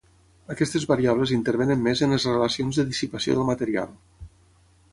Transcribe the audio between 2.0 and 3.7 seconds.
en les relacions de dissipació del